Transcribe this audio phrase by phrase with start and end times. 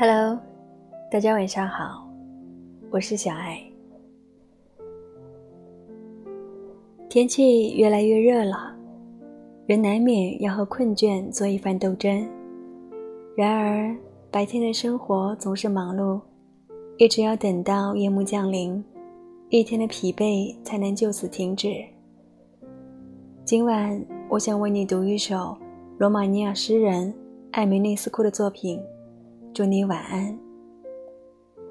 [0.00, 0.38] Hello，
[1.10, 2.08] 大家晚上好，
[2.88, 3.60] 我是小爱。
[7.08, 8.72] 天气越来越热了，
[9.66, 12.24] 人难免要和困倦做一番斗争。
[13.36, 13.92] 然而，
[14.30, 16.20] 白天的生活总是忙碌，
[16.98, 18.84] 一直要等到夜幕降临，
[19.48, 21.74] 一天的疲惫才能就此停止。
[23.44, 25.58] 今晚，我想为你读一首
[25.98, 27.12] 罗马尼亚诗人
[27.50, 28.80] 艾梅内斯库的作品。
[29.58, 30.38] 祝你晚安。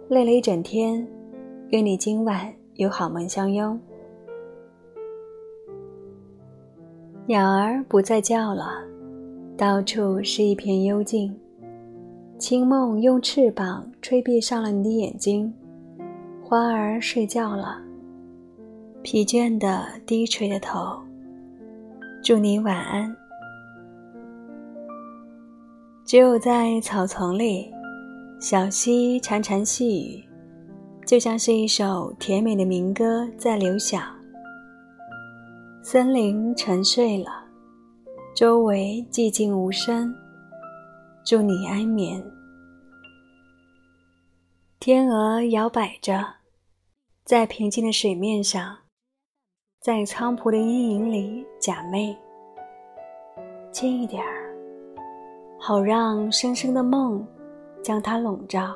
[0.10, 1.08] 累了一整天，
[1.70, 3.80] 愿你今晚有好梦相拥。
[7.28, 8.84] 鸟儿不再叫了，
[9.56, 11.34] 到处是一片幽静。
[12.38, 15.54] 清梦用翅膀吹闭上了你的眼睛，
[16.44, 17.82] 花儿睡觉了，
[19.02, 21.00] 疲倦的低垂着头。
[22.22, 23.16] 祝你晚安。
[26.04, 27.72] 只有在草丛里。
[28.40, 30.24] 小溪潺潺细语，
[31.08, 34.16] 就像是一首甜美的民歌在流响。
[35.82, 37.44] 森林沉睡了，
[38.36, 40.14] 周围寂静无声。
[41.26, 42.24] 祝你安眠。
[44.80, 46.24] 天鹅摇摆着，
[47.26, 48.78] 在平静的水面上，
[49.82, 52.16] 在苍蒲的阴影里假寐。
[53.72, 54.56] 轻一点儿，
[55.60, 57.28] 好让深深的梦。
[57.82, 58.76] 将它笼罩。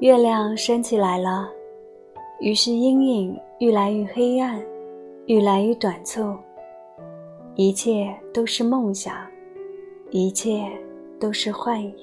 [0.00, 1.48] 月亮升起来了，
[2.40, 4.62] 于是阴影愈来愈黑暗，
[5.26, 6.36] 愈来愈短促。
[7.54, 9.16] 一切都是梦想，
[10.10, 10.70] 一切
[11.18, 11.94] 都是幻影。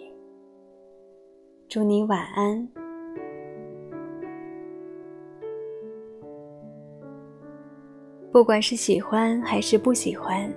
[1.69, 2.67] 祝你晚安。
[8.31, 10.51] 不管是喜欢还是不喜欢，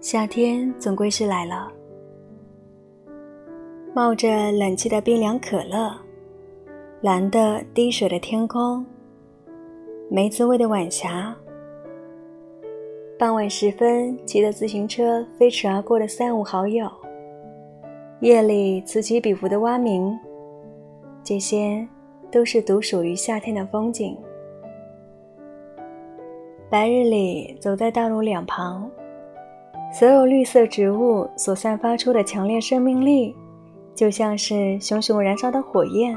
[0.00, 1.70] 夏天总归是来了。
[3.94, 5.94] 冒着冷气的冰凉可乐，
[7.02, 8.84] 蓝的滴水的天空，
[10.08, 11.36] 没滋味的晚霞。
[13.18, 16.90] 傍晚时分，骑着自行车飞驰而过的三五好友，
[18.20, 20.18] 夜里此起彼伏的蛙鸣，
[21.22, 21.86] 这些
[22.30, 24.16] 都是独属于夏天的风景。
[26.70, 28.90] 白日里，走在道路两旁，
[29.92, 33.34] 所有绿色植物所散发出的强烈生命力。
[33.92, 36.16] 就像是熊熊燃烧的火焰，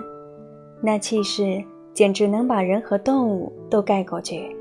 [0.81, 1.61] 那气势
[1.93, 4.55] 简直能把人和动物都盖过去。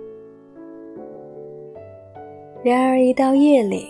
[2.65, 3.87] 然而一到夜里，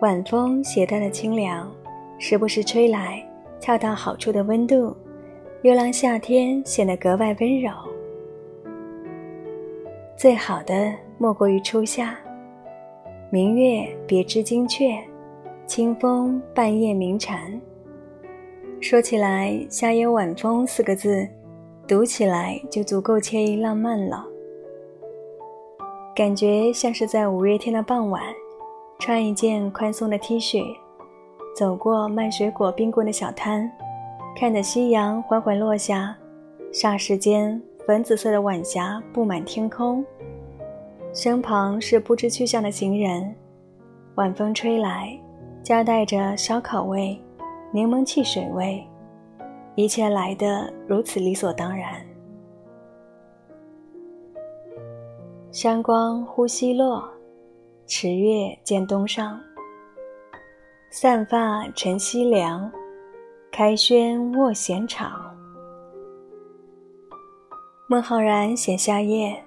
[0.00, 1.72] 晚风携带的清凉，
[2.18, 3.24] 时不时吹来
[3.58, 4.94] 恰到好处的温度，
[5.62, 7.70] 又让夏天显得格外温柔。
[10.14, 12.18] 最好的莫过于初夏，
[13.32, 15.02] 明月别枝惊鹊，
[15.66, 17.58] 清风半夜鸣蝉。
[18.78, 21.26] 说起来，“夏夜晚风”四个字，
[21.88, 24.22] 读起来就足够惬意浪漫了。
[26.14, 28.22] 感觉像是在五月天的傍晚，
[28.98, 30.62] 穿一件宽松的 T 恤，
[31.56, 33.72] 走过卖水果冰棍的小摊，
[34.36, 36.14] 看着夕阳缓缓落下，
[36.70, 40.04] 霎时间粉紫色的晚霞布满天空，
[41.12, 43.34] 身旁是不知去向的行人，
[44.14, 45.18] 晚风吹来，
[45.62, 47.20] 夹带着烧烤味。
[47.74, 48.86] 柠檬汽水味，
[49.76, 51.94] 一切来得如此理所当然。
[55.50, 57.02] 山光忽西落，
[57.86, 59.40] 池月渐东上。
[60.90, 62.70] 散发晨曦凉，
[63.50, 65.34] 开轩卧闲场。
[67.86, 69.42] 孟浩然写夏夜，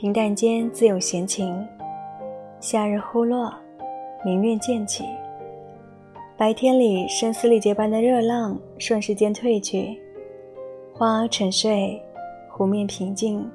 [0.00, 1.68] 平淡间自有闲情。
[2.58, 3.52] 夏日忽落，
[4.24, 5.04] 明月渐起。
[6.38, 10.00] 白天里声嘶力竭般的热浪瞬时间退去，
[10.94, 12.02] 花儿沉睡，
[12.48, 13.46] 湖面平静，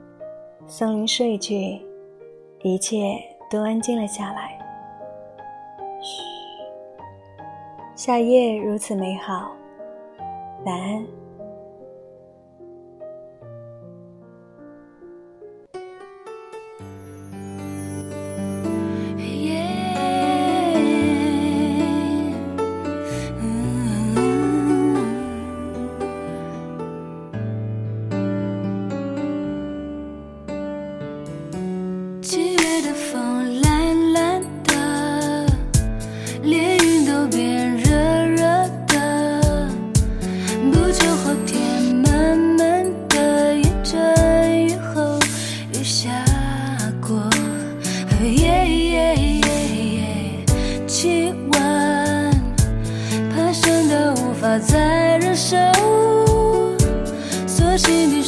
[0.67, 1.81] 森林睡去，
[2.61, 3.17] 一切
[3.49, 4.55] 都安静了下来。
[5.99, 6.21] 嘘，
[7.95, 9.49] 夏夜如此美好，
[10.63, 11.24] 晚安。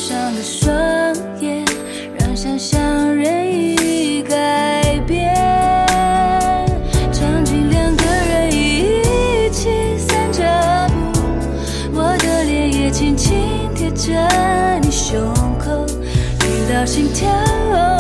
[0.08, 0.74] 上的双
[1.42, 1.66] 眼
[2.18, 5.36] 让想象任意改变。
[7.12, 11.20] 场景两个人一起散着步
[11.94, 13.38] 我的脸也轻轻
[13.76, 14.14] 贴着
[14.82, 15.20] 你胸
[15.60, 15.86] 口
[16.40, 17.97] 听到心跳。